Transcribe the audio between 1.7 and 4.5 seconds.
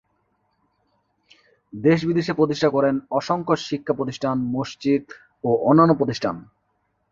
দেশ বিদেশে প্রতিষ্ঠা করেন অসংখ্য শিক্ষা প্রতিষ্ঠান,